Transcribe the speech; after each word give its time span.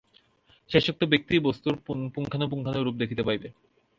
শেষোক্ত 0.69 1.01
ব্যক্তিই 1.03 1.45
বস্তুর 1.47 1.73
পুঙ্খানুপুঙ্খ 2.15 2.65
রূপ 2.77 2.95
দেখিতে 2.95 3.23
পাইবে। 3.23 3.47